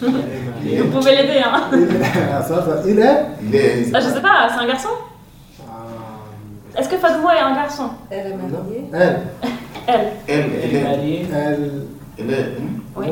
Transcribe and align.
Vous 0.00 0.90
pouvez 0.92 1.16
l'aider, 1.16 1.40
hein 1.44 1.62
Ah, 2.32 2.42
ça, 2.42 2.64
ça. 2.64 2.82
Il 2.86 2.98
est 2.98 3.24
Il 3.42 3.54
est. 3.54 3.86
ah, 3.94 4.00
Je 4.00 4.06
sais 4.08 4.20
pas, 4.20 4.48
c'est 4.52 4.62
un 4.64 4.66
garçon? 4.66 4.88
Ah, 5.68 6.78
Est-ce 6.78 6.88
que 6.88 6.96
Fadouma 6.96 7.34
est 7.36 7.40
un 7.40 7.54
garçon? 7.54 7.90
Elle 8.10 8.26
est 8.28 8.34
mariée. 8.34 8.84
Elle. 8.92 9.20
Elle. 9.86 10.12
Elle, 10.28 10.44
elle 10.74 11.08
est. 11.08 11.26
Elle. 11.34 11.82
Elle 12.18 12.30
est. 12.30 12.60
hmm? 12.60 12.80
Oui. 12.96 13.06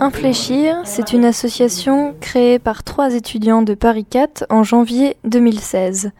Infléchir, 0.00 0.76
c'est 0.84 1.12
une 1.12 1.24
association 1.26 2.14
créée 2.20 2.58
par 2.58 2.82
trois 2.82 3.14
étudiants 3.14 3.60
de 3.62 3.74
Paris 3.74 4.06
4 4.08 4.46
en 4.48 4.62
janvier 4.62 5.16
2016. 5.24 6.10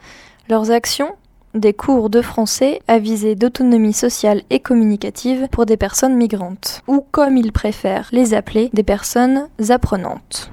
Leurs 0.50 0.70
actions? 0.70 1.08
Des 1.54 1.72
cours 1.72 2.10
de 2.10 2.22
français 2.22 2.80
à 2.88 2.98
visée 2.98 3.34
d'autonomie 3.34 3.92
sociale 3.92 4.42
et 4.50 4.60
communicative 4.60 5.48
pour 5.50 5.66
des 5.66 5.76
personnes 5.76 6.16
migrantes, 6.16 6.82
ou 6.86 7.04
comme 7.10 7.36
ils 7.36 7.52
préfèrent 7.52 8.08
les 8.12 8.34
appeler, 8.34 8.70
des 8.72 8.82
personnes 8.82 9.48
apprenantes. 9.68 10.50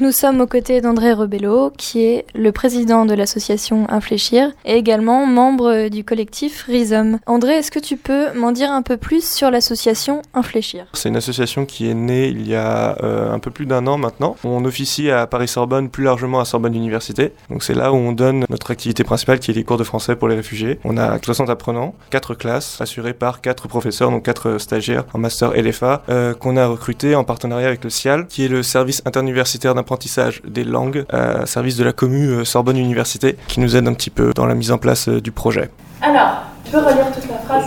Nous 0.00 0.12
sommes 0.12 0.40
aux 0.40 0.46
côtés 0.46 0.80
d'André 0.80 1.12
Rebello, 1.12 1.70
qui 1.76 2.02
est 2.02 2.24
le 2.34 2.50
président 2.50 3.04
de 3.04 3.12
l'association 3.12 3.86
Infléchir 3.90 4.50
et 4.64 4.76
également 4.76 5.26
membre 5.26 5.88
du 5.88 6.02
collectif 6.02 6.64
Rhizome. 6.66 7.18
André, 7.26 7.56
est-ce 7.56 7.70
que 7.70 7.78
tu 7.78 7.98
peux 7.98 8.32
m'en 8.32 8.52
dire 8.52 8.72
un 8.72 8.80
peu 8.80 8.96
plus 8.96 9.22
sur 9.22 9.50
l'association 9.50 10.22
Infléchir? 10.32 10.86
C'est 10.94 11.10
une 11.10 11.16
association 11.16 11.66
qui 11.66 11.90
est 11.90 11.94
née 11.94 12.28
il 12.28 12.48
y 12.48 12.54
a 12.54 12.96
euh, 13.02 13.34
un 13.34 13.38
peu 13.38 13.50
plus 13.50 13.66
d'un 13.66 13.86
an 13.86 13.98
maintenant. 13.98 14.36
On 14.44 14.64
officie 14.64 15.10
à 15.10 15.26
Paris-Sorbonne, 15.26 15.90
plus 15.90 16.04
largement 16.04 16.40
à 16.40 16.46
Sorbonne 16.46 16.74
Université. 16.74 17.32
Donc 17.50 17.62
c'est 17.62 17.74
là 17.74 17.92
où 17.92 17.96
on 17.96 18.12
donne 18.12 18.46
notre 18.48 18.70
activité 18.70 19.04
principale 19.04 19.40
qui 19.40 19.50
est 19.50 19.54
les 19.54 19.64
cours 19.64 19.76
de 19.76 19.84
français 19.84 20.16
pour 20.16 20.28
les 20.28 20.36
réfugiés. 20.36 20.78
On 20.84 20.96
a 20.96 21.18
60 21.22 21.50
apprenants, 21.50 21.94
4 22.08 22.34
classes 22.34 22.80
assurées 22.80 23.14
par 23.14 23.42
4 23.42 23.68
professeurs, 23.68 24.10
donc 24.10 24.24
4 24.24 24.56
stagiaires 24.56 25.04
en 25.12 25.18
master 25.18 25.52
LFA 25.52 26.02
euh, 26.08 26.32
qu'on 26.32 26.56
a 26.56 26.66
recrutés 26.66 27.14
en 27.14 27.24
partenariat 27.24 27.68
avec 27.68 27.84
le 27.84 27.90
CIAL, 27.90 28.26
qui 28.26 28.46
est 28.46 28.48
le 28.48 28.62
service 28.62 29.02
interuniversitaire 29.04 29.74
d'apprentissage 29.82 30.42
des 30.46 30.64
langues, 30.64 31.04
euh, 31.12 31.44
service 31.44 31.76
de 31.76 31.84
la 31.84 31.92
commu 31.92 32.28
euh, 32.28 32.44
Sorbonne 32.44 32.76
Université, 32.78 33.36
qui 33.48 33.60
nous 33.60 33.76
aide 33.76 33.86
un 33.88 33.94
petit 33.94 34.10
peu 34.10 34.32
dans 34.32 34.46
la 34.46 34.54
mise 34.54 34.70
en 34.70 34.78
place 34.78 35.08
euh, 35.08 35.20
du 35.20 35.32
projet. 35.32 35.70
Alors, 36.00 36.42
tu 36.64 36.70
peux 36.70 36.78
relire 36.78 37.10
toute 37.12 37.28
la 37.28 37.38
phrase? 37.38 37.64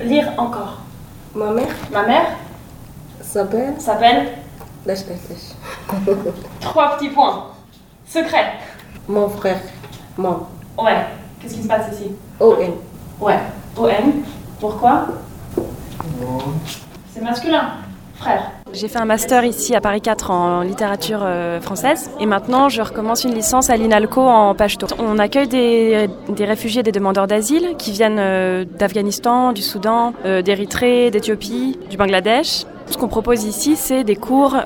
Lire 0.00 0.32
encore. 0.38 0.78
Ma 1.34 1.50
mère? 1.50 1.66
Ma 1.92 2.06
mère? 2.06 2.26
S'appelle 3.22 3.74
s'appelle 3.80 4.28
Dash 4.86 5.00
Dash. 5.06 6.06
Trois 6.60 6.96
petits 6.96 7.08
points. 7.08 7.46
Secret. 8.06 8.52
Mon 9.08 9.28
frère. 9.28 9.60
Mon. 10.16 10.46
Ouais. 10.78 11.06
Qu'est-ce 11.40 11.54
qui 11.54 11.62
se 11.62 11.68
passe 11.68 11.92
ici? 11.92 12.12
O-N. 12.38 12.72
Ouais. 13.20 13.38
O-N. 13.76 14.22
Pourquoi? 14.60 15.08
C'est 17.12 17.22
masculin. 17.22 17.72
Frère. 18.16 18.50
J'ai 18.74 18.88
fait 18.88 18.98
un 18.98 19.04
master 19.04 19.44
ici 19.44 19.76
à 19.76 19.80
Paris 19.80 20.00
4 20.00 20.32
en 20.32 20.62
littérature 20.62 21.20
euh, 21.22 21.60
française 21.60 22.10
et 22.18 22.26
maintenant 22.26 22.68
je 22.68 22.82
recommence 22.82 23.22
une 23.22 23.32
licence 23.32 23.70
à 23.70 23.76
l'INALCO 23.76 24.20
en 24.20 24.56
pachto. 24.56 24.88
On 24.98 25.20
accueille 25.20 25.46
des, 25.46 26.08
des 26.28 26.44
réfugiés 26.44 26.82
des 26.82 26.90
demandeurs 26.90 27.28
d'asile 27.28 27.76
qui 27.78 27.92
viennent 27.92 28.18
euh, 28.18 28.64
d'Afghanistan, 28.64 29.52
du 29.52 29.62
Soudan, 29.62 30.12
euh, 30.24 30.42
d'Érythrée, 30.42 31.12
d'Éthiopie, 31.12 31.78
du 31.88 31.96
Bangladesh. 31.96 32.64
Ce 32.90 32.98
qu'on 32.98 33.08
propose 33.08 33.44
ici, 33.44 33.76
c'est 33.76 34.04
des 34.04 34.14
cours 34.14 34.56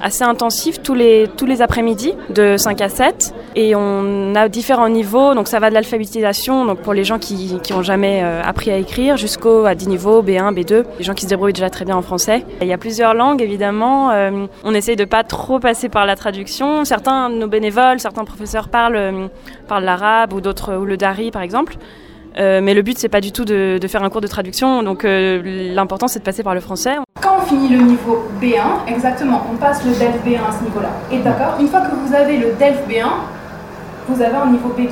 assez 0.00 0.24
intensifs 0.24 0.80
tous 0.82 0.94
les, 0.94 1.28
tous 1.36 1.44
les 1.44 1.60
après-midi, 1.60 2.14
de 2.30 2.56
5 2.56 2.80
à 2.80 2.88
7. 2.88 3.34
Et 3.60 3.74
on 3.74 4.36
a 4.36 4.48
différents 4.48 4.88
niveaux, 4.88 5.34
donc 5.34 5.48
ça 5.48 5.58
va 5.58 5.68
de 5.68 5.74
l'alphabétisation, 5.74 6.64
donc 6.64 6.78
pour 6.78 6.94
les 6.94 7.02
gens 7.02 7.18
qui 7.18 7.58
n'ont 7.70 7.82
jamais 7.82 8.20
euh, 8.22 8.40
appris 8.44 8.70
à 8.70 8.76
écrire, 8.76 9.16
jusqu'au 9.16 9.64
à 9.64 9.74
10 9.74 9.88
niveaux, 9.88 10.22
B1, 10.22 10.54
B2, 10.54 10.84
les 10.98 11.04
gens 11.04 11.14
qui 11.14 11.24
se 11.24 11.28
débrouillent 11.28 11.52
déjà 11.52 11.68
très 11.68 11.84
bien 11.84 11.96
en 11.96 12.02
français. 12.02 12.44
Il 12.60 12.68
y 12.68 12.72
a 12.72 12.78
plusieurs 12.78 13.14
langues, 13.14 13.42
évidemment. 13.48 14.10
Euh, 14.10 14.46
on 14.64 14.74
essaye 14.74 14.96
de 14.96 15.04
pas 15.04 15.24
trop 15.24 15.58
passer 15.58 15.88
par 15.88 16.06
la 16.06 16.16
traduction. 16.16 16.84
Certains 16.84 17.30
de 17.30 17.36
nos 17.36 17.48
bénévoles, 17.48 17.98
certains 17.98 18.24
professeurs 18.24 18.68
parlent, 18.68 18.96
euh, 18.96 19.28
l'arabe 19.80 20.32
ou 20.32 20.40
d'autres, 20.40 20.76
ou 20.76 20.84
le 20.84 20.96
dari, 20.96 21.30
par 21.30 21.42
exemple. 21.42 21.76
Euh, 22.38 22.60
mais 22.62 22.74
le 22.74 22.82
but, 22.82 22.98
c'est 22.98 23.08
pas 23.08 23.20
du 23.20 23.32
tout 23.32 23.44
de, 23.44 23.78
de 23.80 23.88
faire 23.88 24.04
un 24.04 24.10
cours 24.10 24.20
de 24.20 24.28
traduction, 24.28 24.82
donc 24.84 25.04
l'important, 25.04 26.06
c'est 26.06 26.20
de 26.20 26.24
passer 26.24 26.44
par 26.44 26.54
le 26.54 26.60
français. 26.60 26.94
Quand 27.20 27.38
on 27.38 27.46
finit 27.46 27.68
le 27.68 27.78
niveau 27.78 28.28
B1, 28.40 28.86
exactement, 28.86 29.44
on 29.52 29.56
passe 29.56 29.84
le 29.84 29.90
DELF 29.92 30.24
B1 30.24 30.48
à 30.48 30.52
ce 30.52 30.62
niveau-là. 30.62 30.90
Et 31.10 31.18
d'accord, 31.18 31.56
une 31.58 31.66
fois 31.66 31.80
que 31.80 31.94
vous 31.96 32.14
avez 32.14 32.36
le 32.36 32.52
DELF 32.52 32.86
B1, 32.88 33.06
vous 34.08 34.22
avez 34.22 34.36
un 34.36 34.46
niveau 34.46 34.68
B2. 34.78 34.90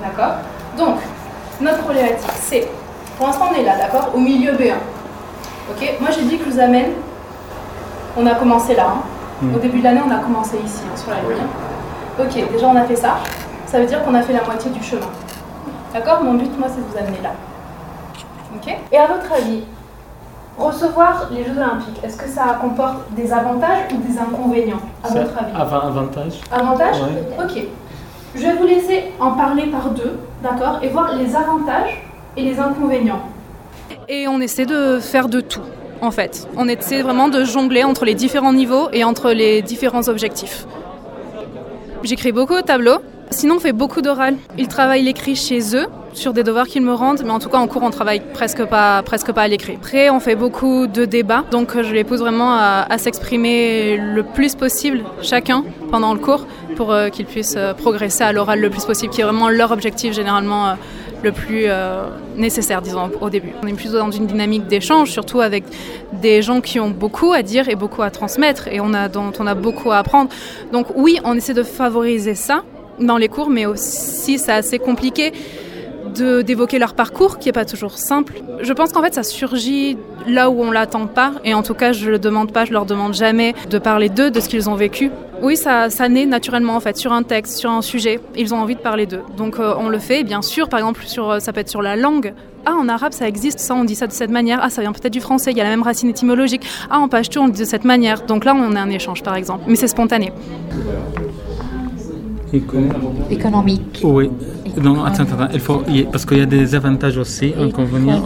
D'accord? 0.00 0.34
Donc, 0.78 0.98
notre 1.60 1.78
problématique, 1.78 2.30
c'est, 2.36 2.68
pour 3.16 3.26
l'instant 3.26 3.48
on 3.50 3.60
est 3.60 3.64
là, 3.64 3.76
d'accord, 3.76 4.12
au 4.14 4.18
milieu 4.20 4.52
B1. 4.52 4.74
Ok? 5.70 5.94
Moi 6.00 6.10
j'ai 6.10 6.22
dit 6.22 6.38
que 6.38 6.44
je 6.44 6.50
vous 6.50 6.60
amène, 6.60 6.92
on 8.20 8.26
a 8.26 8.34
commencé 8.34 8.74
là. 8.74 8.86
hein. 8.88 9.46
Au 9.54 9.58
début 9.58 9.78
de 9.78 9.84
l'année, 9.84 10.00
on 10.06 10.10
a 10.10 10.18
commencé 10.18 10.56
ici, 10.64 10.82
hein, 10.86 10.96
sur 10.96 11.10
la 11.10 11.16
ligne. 11.20 11.46
Ok, 12.18 12.52
déjà 12.52 12.66
on 12.66 12.76
a 12.76 12.84
fait 12.84 12.96
ça. 12.96 13.14
Ça 13.66 13.80
veut 13.80 13.86
dire 13.86 14.02
qu'on 14.04 14.14
a 14.14 14.20
fait 14.22 14.32
la 14.34 14.44
moitié 14.44 14.70
du 14.70 14.82
chemin. 14.82 15.06
D'accord? 15.94 16.22
Mon 16.22 16.34
but, 16.34 16.50
moi, 16.58 16.68
c'est 16.68 16.80
de 16.80 16.86
vous 16.86 16.98
amener 16.98 17.20
là. 17.22 17.30
Ok? 18.54 18.76
Et 18.92 18.96
à 18.98 19.06
votre 19.06 19.32
avis, 19.32 19.62
recevoir 20.58 21.28
les 21.30 21.44
Jeux 21.44 21.52
Olympiques, 21.56 22.00
est-ce 22.04 22.16
que 22.18 22.28
ça 22.28 22.58
comporte 22.60 23.12
des 23.12 23.32
avantages 23.32 23.84
ou 23.94 23.96
des 24.06 24.18
inconvénients 24.18 24.80
À 25.02 25.08
votre 25.08 25.38
avis? 25.38 25.52
avant- 25.56 25.80
avantage. 25.88 26.40
Avantages? 26.52 26.96
Ouais. 27.00 27.44
Ok. 27.44 27.64
Je 28.34 28.42
vais 28.42 28.52
vous 28.54 28.66
laisser 28.66 29.12
en 29.18 29.32
parler 29.32 29.66
par 29.66 29.88
deux, 29.90 30.18
d'accord? 30.42 30.78
Et 30.82 30.88
voir 30.88 31.14
les 31.16 31.34
avantages 31.34 32.04
et 32.36 32.42
les 32.42 32.60
inconvénients. 32.60 33.22
Et 34.08 34.28
on 34.28 34.40
essaie 34.40 34.66
de 34.66 35.00
faire 35.00 35.28
de 35.28 35.40
tout, 35.40 35.62
en 36.00 36.10
fait. 36.10 36.48
On 36.56 36.68
essaie 36.68 37.02
vraiment 37.02 37.28
de 37.28 37.44
jongler 37.44 37.84
entre 37.84 38.04
les 38.04 38.14
différents 38.14 38.52
niveaux 38.52 38.88
et 38.92 39.04
entre 39.04 39.32
les 39.32 39.62
différents 39.62 40.08
objectifs. 40.08 40.66
J'écris 42.02 42.32
beaucoup 42.32 42.54
au 42.54 42.62
tableau. 42.62 42.98
Sinon, 43.32 43.56
on 43.56 43.60
fait 43.60 43.72
beaucoup 43.72 44.00
d'oral. 44.00 44.36
Ils 44.58 44.66
travaillent 44.66 45.04
l'écrit 45.04 45.36
chez 45.36 45.76
eux, 45.76 45.86
sur 46.14 46.32
des 46.32 46.42
devoirs 46.42 46.66
qu'ils 46.66 46.82
me 46.82 46.92
rendent, 46.92 47.22
mais 47.24 47.30
en 47.30 47.38
tout 47.38 47.48
cas, 47.48 47.58
en 47.58 47.68
cours, 47.68 47.84
on 47.84 47.90
travaille 47.90 48.20
presque 48.34 48.64
pas, 48.64 49.02
presque 49.04 49.30
pas 49.30 49.42
à 49.42 49.48
l'écrit. 49.48 49.76
Après, 49.76 50.10
on 50.10 50.18
fait 50.18 50.34
beaucoup 50.34 50.88
de 50.88 51.04
débats, 51.04 51.44
donc 51.52 51.80
je 51.80 51.92
les 51.92 52.02
pousse 52.02 52.18
vraiment 52.18 52.52
à, 52.54 52.86
à 52.90 52.98
s'exprimer 52.98 53.98
le 53.98 54.24
plus 54.24 54.56
possible, 54.56 55.04
chacun, 55.22 55.62
pendant 55.92 56.12
le 56.12 56.18
cours, 56.18 56.44
pour 56.74 56.92
euh, 56.92 57.08
qu'ils 57.08 57.26
puissent 57.26 57.54
euh, 57.56 57.72
progresser 57.74 58.24
à 58.24 58.32
l'oral 58.32 58.60
le 58.60 58.70
plus 58.70 58.84
possible, 58.84 59.12
qui 59.12 59.20
est 59.20 59.24
vraiment 59.24 59.48
leur 59.48 59.70
objectif 59.70 60.12
généralement 60.12 60.68
euh, 60.68 60.74
le 61.22 61.32
plus 61.32 61.64
euh, 61.66 62.04
nécessaire, 62.36 62.82
disons, 62.82 63.10
au 63.20 63.30
début. 63.30 63.52
On 63.62 63.66
est 63.66 63.72
plutôt 63.74 63.98
dans 63.98 64.10
une 64.10 64.26
dynamique 64.26 64.66
d'échange, 64.66 65.10
surtout 65.10 65.40
avec 65.40 65.64
des 66.12 66.42
gens 66.42 66.60
qui 66.60 66.80
ont 66.80 66.90
beaucoup 66.90 67.32
à 67.32 67.42
dire 67.42 67.68
et 67.68 67.74
beaucoup 67.74 68.02
à 68.02 68.10
transmettre, 68.10 68.68
et 68.68 68.80
on 68.80 68.94
a, 68.94 69.08
dont 69.08 69.32
on 69.38 69.46
a 69.46 69.54
beaucoup 69.54 69.92
à 69.92 69.98
apprendre. 69.98 70.30
Donc 70.72 70.86
oui, 70.94 71.18
on 71.24 71.36
essaie 71.36 71.54
de 71.54 71.62
favoriser 71.62 72.34
ça 72.34 72.62
dans 72.98 73.16
les 73.16 73.28
cours, 73.28 73.50
mais 73.50 73.66
aussi 73.66 74.38
c'est 74.38 74.52
assez 74.52 74.78
compliqué 74.78 75.32
d'évoquer 76.20 76.78
leur 76.78 76.94
parcours 76.94 77.38
qui 77.38 77.48
est 77.48 77.52
pas 77.52 77.64
toujours 77.64 77.98
simple. 77.98 78.42
Je 78.60 78.72
pense 78.72 78.92
qu'en 78.92 79.02
fait 79.02 79.14
ça 79.14 79.22
surgit 79.22 79.96
là 80.26 80.50
où 80.50 80.62
on 80.62 80.70
l'attend 80.70 81.06
pas 81.06 81.32
et 81.44 81.54
en 81.54 81.62
tout 81.62 81.74
cas 81.74 81.92
je 81.92 82.10
le 82.10 82.18
demande 82.18 82.52
pas, 82.52 82.64
je 82.64 82.72
leur 82.72 82.86
demande 82.86 83.14
jamais 83.14 83.54
de 83.68 83.78
parler 83.78 84.08
d'eux, 84.08 84.30
de 84.30 84.40
ce 84.40 84.48
qu'ils 84.48 84.68
ont 84.68 84.74
vécu. 84.74 85.10
Oui, 85.42 85.56
ça 85.56 85.90
ça 85.90 86.08
naît 86.08 86.26
naturellement 86.26 86.76
en 86.76 86.80
fait 86.80 86.96
sur 86.96 87.12
un 87.12 87.22
texte, 87.22 87.58
sur 87.58 87.70
un 87.70 87.82
sujet, 87.82 88.20
ils 88.36 88.54
ont 88.54 88.58
envie 88.58 88.76
de 88.76 88.80
parler 88.80 89.06
d'eux. 89.06 89.22
Donc 89.36 89.58
euh, 89.58 89.74
on 89.78 89.88
le 89.88 89.98
fait 89.98 90.22
bien 90.24 90.42
sûr 90.42 90.68
par 90.68 90.78
exemple 90.78 91.04
sur 91.06 91.30
euh, 91.30 91.38
ça 91.40 91.52
peut 91.52 91.60
être 91.60 91.70
sur 91.70 91.82
la 91.82 91.96
langue. 91.96 92.34
Ah, 92.66 92.74
en 92.74 92.88
arabe, 92.88 93.12
ça 93.12 93.26
existe, 93.26 93.58
ça, 93.58 93.74
on 93.74 93.84
dit 93.84 93.94
ça 93.94 94.06
de 94.06 94.12
cette 94.12 94.30
manière. 94.30 94.60
Ah, 94.62 94.68
ça 94.68 94.82
vient 94.82 94.92
peut-être 94.92 95.12
du 95.12 95.20
français, 95.20 95.50
il 95.50 95.56
y 95.56 95.62
a 95.62 95.64
la 95.64 95.70
même 95.70 95.82
racine 95.82 96.10
étymologique. 96.10 96.62
Ah, 96.90 96.98
en 96.98 97.08
pashto, 97.08 97.40
on 97.40 97.46
le 97.46 97.52
dit 97.52 97.60
de 97.60 97.64
cette 97.64 97.84
manière. 97.84 98.26
Donc 98.26 98.44
là, 98.44 98.54
on 98.54 98.76
a 98.76 98.80
un 98.80 98.90
échange, 98.90 99.22
par 99.22 99.34
exemple. 99.34 99.64
Mais 99.66 99.76
c'est 99.76 99.88
spontané. 99.88 100.30
Économique. 103.30 104.00
Oui. 104.02 104.30
Non, 104.76 105.04
attends, 105.04 105.24
attends, 105.24 105.48
il 105.52 105.60
faut, 105.60 105.82
parce 106.12 106.24
qu'il 106.24 106.38
y 106.38 106.42
a 106.42 106.46
des 106.46 106.74
avantages 106.74 107.18
aussi, 107.18 107.52
inconvénients. 107.58 108.22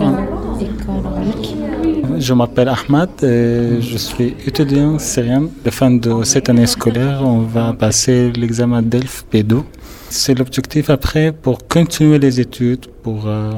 Je 2.19 2.32
m'appelle 2.32 2.69
Ahmad 2.69 3.10
et 3.22 3.81
je 3.81 3.97
suis 3.97 4.37
étudiant 4.47 4.99
syrien. 4.99 5.49
La 5.65 5.71
fin 5.71 5.91
de 5.91 6.22
cette 6.22 6.48
année 6.48 6.66
scolaire, 6.66 7.22
on 7.24 7.41
va 7.41 7.72
passer 7.72 8.30
l'examen 8.33 8.83
DELF 8.83 9.24
P2. 9.33 9.63
C'est 10.10 10.39
l'objectif 10.39 10.91
après 10.91 11.33
pour 11.33 11.66
continuer 11.66 12.19
les 12.19 12.41
études, 12.41 12.86
pour 13.03 13.27
euh, 13.27 13.53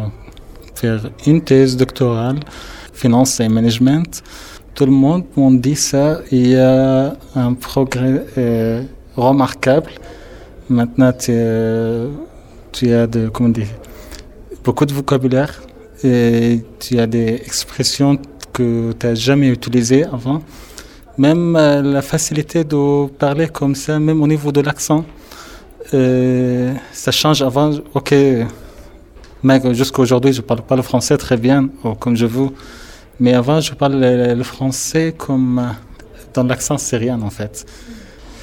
faire 0.74 1.10
une 1.26 1.42
thèse 1.42 1.76
doctorale, 1.76 2.38
finance 2.92 3.40
et 3.40 3.48
management. 3.48 4.22
Tout 4.74 4.86
le 4.86 4.92
monde 4.92 5.24
m'ont 5.36 5.50
dit 5.50 5.76
ça. 5.76 6.20
Il 6.30 6.48
y 6.48 6.56
a 6.56 7.14
un 7.34 7.54
progrès 7.54 8.24
euh, 8.38 8.82
remarquable. 9.16 9.90
Maintenant, 10.68 11.12
tu, 11.12 11.32
tu 12.76 12.92
as 12.92 13.06
de, 13.06 13.28
comment 13.28 13.48
dire, 13.48 13.72
beaucoup 14.62 14.84
de 14.84 14.92
vocabulaire 14.92 15.62
et 16.04 16.60
tu 16.78 16.98
as 16.98 17.06
des 17.06 17.28
expressions 17.48 18.18
que 18.52 18.92
tu 18.92 19.06
n'as 19.06 19.14
jamais 19.14 19.48
utilisées 19.48 20.04
avant. 20.04 20.42
Même 21.16 21.56
euh, 21.56 21.80
la 21.80 22.02
facilité 22.02 22.64
de 22.64 23.06
parler 23.06 23.48
comme 23.48 23.74
ça, 23.74 23.98
même 23.98 24.20
au 24.22 24.26
niveau 24.26 24.52
de 24.52 24.60
l'accent, 24.60 25.06
euh, 25.94 26.74
ça 26.92 27.10
change 27.12 27.40
avant. 27.40 27.70
Ok, 27.94 28.14
mec, 29.42 29.72
jusqu'à 29.72 30.02
aujourd'hui, 30.02 30.34
je 30.34 30.42
parle 30.42 30.60
pas 30.60 30.76
le 30.76 30.82
français 30.82 31.16
très 31.16 31.38
bien, 31.38 31.70
ou 31.82 31.94
comme 31.94 32.14
je 32.14 32.26
veux. 32.26 32.50
Mais 33.18 33.32
avant, 33.32 33.58
je 33.60 33.72
parle 33.72 33.94
le, 33.98 34.42
français 34.42 35.14
comme 35.16 35.74
dans 36.34 36.42
l'accent 36.42 36.76
syrien 36.76 37.18
en 37.22 37.30
fait. 37.30 37.64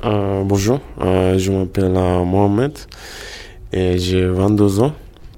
Euh, 0.06 0.44
bonjour, 0.44 0.80
euh, 1.01 1.38
je 1.38 1.50
m'appelle 1.51 1.94
euh, 1.95 2.25
Mohamed 2.25 2.74
j'ai 3.97 4.25
22 4.25 4.79
ans. 4.81 4.93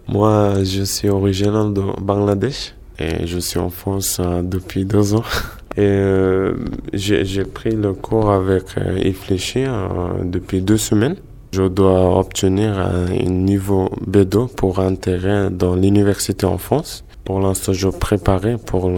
Moi, 0.08 0.64
je 0.64 0.84
suis 0.84 1.10
originaire 1.10 1.66
de 1.66 1.82
Bangladesh 2.02 2.76
et 3.00 3.26
je 3.26 3.40
suis 3.40 3.60
en 3.60 3.70
France 3.70 4.18
euh, 4.20 4.42
depuis 4.44 4.86
deux 4.86 5.16
ans. 5.16 5.24
Euh, 5.78 6.54
j'ai 6.94 7.44
pris 7.44 7.72
le 7.72 7.94
cours 7.94 8.32
avec 8.32 8.78
euh, 8.78 8.98
Yves 8.98 9.42
euh, 9.58 10.24
depuis 10.24 10.62
deux 10.62 10.78
semaines. 10.78 11.18
Je 11.52 11.64
dois 11.64 12.18
obtenir 12.18 12.80
un 12.80 13.08
niveau 13.30 13.90
B2 14.10 14.48
pour 14.56 14.80
intégrer 14.80 15.50
dans 15.50 15.76
l'université 15.76 16.46
en 16.46 16.58
France. 16.58 17.04
Pour 17.26 17.40
l'instant, 17.40 17.74
je 17.74 17.90
préparais 17.90 18.58
pour, 18.58 18.90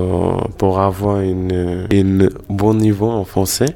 pour 0.58 0.80
avoir 0.80 1.22
une 1.22 2.30
bon 2.50 2.74
niveau 2.76 3.10
en 3.10 3.24
français 3.24 3.76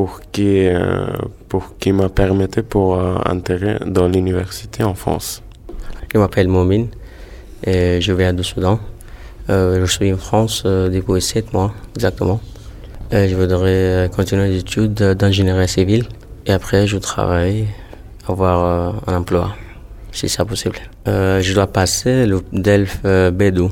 pour 0.00 0.20
qui, 0.32 0.66
euh, 0.66 1.08
pour 1.50 1.76
qui 1.78 1.92
m'a 1.92 2.08
permetté 2.08 2.62
pour 2.62 2.94
euh, 2.96 3.16
intégrer 3.26 3.76
dans 3.84 4.08
l'université 4.08 4.82
en 4.82 4.94
France. 4.94 5.42
Je 6.10 6.16
m'appelle 6.18 6.48
Momin 6.48 6.84
et 7.66 8.00
je 8.00 8.12
viens 8.14 8.32
du 8.32 8.42
Soudan. 8.42 8.78
Euh, 9.50 9.84
je 9.84 9.92
suis 9.92 10.10
en 10.10 10.16
France 10.16 10.64
depuis 10.64 11.20
7 11.20 11.52
mois 11.52 11.74
exactement. 11.96 12.40
Je 13.12 13.34
voudrais 13.34 14.08
continuer 14.16 14.48
les 14.48 14.60
études 14.60 14.94
d'ingénierie 15.20 15.68
civile 15.68 16.06
et 16.46 16.52
après 16.52 16.86
je 16.86 16.96
travaille, 16.96 17.66
avoir 18.26 18.94
un 19.06 19.16
emploi, 19.18 19.50
si 20.12 20.30
c'est 20.30 20.46
possible. 20.46 20.76
Je 21.04 21.52
dois 21.52 21.66
passer 21.66 22.24
le 22.24 22.40
DELF 22.54 23.00
euh, 23.04 23.30
B2 23.30 23.68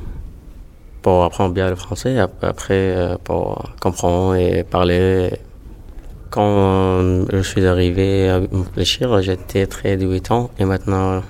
pour 1.01 1.25
apprendre 1.25 1.55
bien 1.55 1.71
le 1.71 1.77
français, 1.77 2.19
ap- 2.19 2.45
après 2.45 3.17
pour 3.25 3.65
comprendre 3.81 4.35
et 4.35 4.63
parler. 4.65 5.31
Quand 6.31 6.43
euh, 6.45 7.25
je 7.33 7.39
suis 7.41 7.67
arrivé 7.67 8.29
à 8.29 8.41
réfléchir, 8.41 9.23
j'étais 9.23 9.67
très 9.67 9.97
débutant 9.97 10.51
et 10.59 10.67
maintenant 10.67 11.23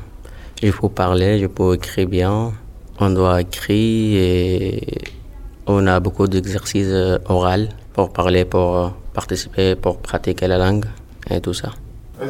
il 0.61 0.73
faut 0.73 0.89
parler, 0.89 1.39
je 1.39 1.47
peux 1.47 1.75
écrire 1.75 2.09
bien. 2.09 2.53
On 2.99 3.11
doit 3.11 3.41
écrire 3.41 4.21
et 4.21 4.83
on 5.69 5.87
a 5.87 6.00
beaucoup 6.00 6.27
d'exercices 6.27 6.89
euh, 6.91 7.19
oraux 7.27 7.69
pour 7.93 8.12
parler, 8.12 8.45
pour 8.45 8.77
euh, 8.77 8.89
participer, 9.15 9.77
pour 9.77 9.99
pratiquer 9.99 10.49
la 10.49 10.59
langue 10.59 10.87
et 11.31 11.41
tout 11.41 11.55
ça. 11.55 11.71
Ah, 12.21 12.25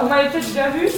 vous 0.00 0.08
m'avez 0.08 0.28
peut-être 0.30 0.46
déjà 0.46 0.70
vu. 0.70 0.88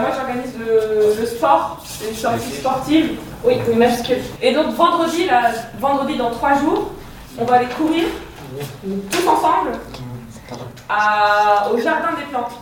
Moi, 0.00 0.08
j'organise 0.16 0.54
le, 0.58 1.20
le 1.20 1.26
sport, 1.26 1.84
les 2.02 2.14
sorties 2.14 2.52
sportives. 2.52 3.18
Oui, 3.44 3.54
oui, 3.68 3.74
majuscule. 3.74 4.18
Et 4.42 4.52
donc, 4.52 4.74
vendredi, 4.74 5.26
vendredi 5.78 6.16
dans 6.16 6.30
trois 6.30 6.58
jours, 6.58 6.92
on 7.38 7.44
va 7.44 7.56
aller 7.56 7.68
courir, 7.68 8.04
tous 9.10 9.28
ensemble, 9.28 9.72
au 11.72 11.78
jardin 11.78 12.16
des 12.16 12.24
plantes. 12.30 12.52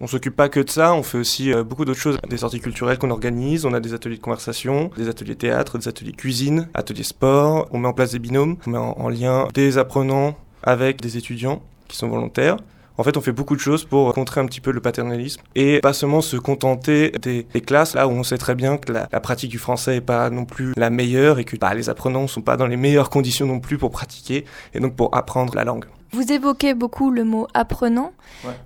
On 0.00 0.08
s'occupe 0.08 0.34
pas 0.34 0.48
que 0.48 0.58
de 0.58 0.68
ça, 0.68 0.94
on 0.94 1.04
fait 1.04 1.18
aussi 1.18 1.52
euh, 1.52 1.62
beaucoup 1.62 1.84
d'autres 1.84 2.00
choses. 2.00 2.18
Des 2.28 2.38
sorties 2.38 2.58
culturelles 2.58 2.98
qu'on 2.98 3.12
organise, 3.12 3.64
on 3.64 3.72
a 3.72 3.78
des 3.78 3.94
ateliers 3.94 4.16
de 4.16 4.20
conversation, 4.22 4.90
des 4.96 5.08
ateliers 5.08 5.36
théâtre, 5.36 5.78
des 5.78 5.86
ateliers 5.86 6.10
cuisine, 6.10 6.68
ateliers 6.74 7.04
sport. 7.04 7.68
On 7.70 7.78
met 7.78 7.86
en 7.86 7.92
place 7.92 8.10
des 8.10 8.18
binômes, 8.18 8.56
on 8.66 8.70
met 8.70 8.78
en 8.78 9.08
lien 9.08 9.46
des 9.54 9.78
apprenants 9.78 10.34
avec 10.64 11.00
des 11.00 11.18
étudiants 11.18 11.62
qui 11.86 11.96
sont 11.96 12.08
volontaires. 12.08 12.56
En 12.98 13.04
fait, 13.04 13.16
on 13.16 13.20
fait 13.20 13.32
beaucoup 13.32 13.56
de 13.56 13.60
choses 13.60 13.84
pour 13.84 14.12
contrer 14.12 14.40
un 14.40 14.46
petit 14.46 14.60
peu 14.60 14.70
le 14.70 14.80
paternalisme 14.80 15.40
et 15.54 15.80
pas 15.80 15.92
seulement 15.92 16.20
se 16.20 16.36
contenter 16.36 17.10
des, 17.22 17.46
des 17.52 17.60
classes 17.60 17.94
là 17.94 18.06
où 18.06 18.10
on 18.10 18.22
sait 18.22 18.38
très 18.38 18.54
bien 18.54 18.76
que 18.76 18.92
la, 18.92 19.08
la 19.10 19.20
pratique 19.20 19.50
du 19.50 19.58
français 19.58 19.96
est 19.96 20.00
pas 20.02 20.28
non 20.30 20.44
plus 20.44 20.72
la 20.76 20.90
meilleure 20.90 21.38
et 21.38 21.44
que 21.44 21.56
bah, 21.56 21.72
les 21.74 21.88
apprenants 21.88 22.26
sont 22.26 22.42
pas 22.42 22.56
dans 22.56 22.66
les 22.66 22.76
meilleures 22.76 23.10
conditions 23.10 23.46
non 23.46 23.60
plus 23.60 23.78
pour 23.78 23.90
pratiquer 23.90 24.44
et 24.74 24.80
donc 24.80 24.94
pour 24.94 25.16
apprendre 25.16 25.54
la 25.54 25.64
langue. 25.64 25.86
Vous 26.12 26.30
évoquez 26.30 26.74
beaucoup 26.74 27.10
le 27.10 27.24
mot 27.24 27.46
apprenant. 27.54 28.12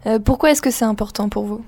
Euh, 0.06 0.19
pourquoi 0.19 0.50
est-ce 0.50 0.62
que 0.62 0.73
c'est 0.73 0.84
important 0.84 1.28
pour 1.28 1.44
vous 1.44 1.64